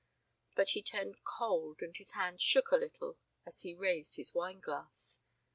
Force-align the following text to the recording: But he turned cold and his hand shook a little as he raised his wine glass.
But 0.55 0.71
he 0.71 0.81
turned 0.81 1.23
cold 1.23 1.83
and 1.83 1.95
his 1.95 2.13
hand 2.13 2.41
shook 2.41 2.71
a 2.71 2.75
little 2.75 3.19
as 3.45 3.61
he 3.61 3.75
raised 3.75 4.15
his 4.17 4.33
wine 4.33 4.59
glass. 4.59 5.19